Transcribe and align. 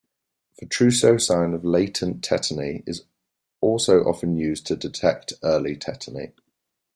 The 0.57 0.65
Trousseau 0.65 1.17
sign 1.19 1.53
of 1.53 1.63
latent 1.63 2.23
tetany 2.27 2.81
is 2.87 3.03
also 3.59 3.99
often 4.03 4.35
used 4.35 4.65
to 4.65 4.75
detect 4.75 5.33
early 5.43 5.75
tetany. 5.77 6.33